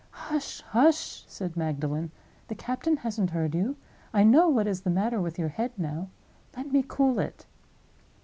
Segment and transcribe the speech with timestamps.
[0.31, 0.61] "Hush!
[0.61, 2.09] hush!" said Magdalen.
[2.47, 3.75] "The captain hasn't heard you.
[4.13, 6.09] I know what is the matter with your head now.
[6.57, 7.45] Let me cool it."